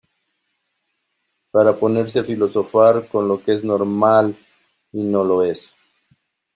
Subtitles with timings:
[1.51, 4.35] para ponerse a filosofar con lo que es normal
[4.91, 5.75] y no lo es.